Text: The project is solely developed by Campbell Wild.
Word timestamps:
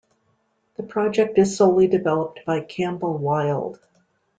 The 0.77 0.81
project 0.83 1.37
is 1.37 1.55
solely 1.55 1.85
developed 1.85 2.39
by 2.43 2.61
Campbell 2.61 3.19
Wild. 3.19 3.79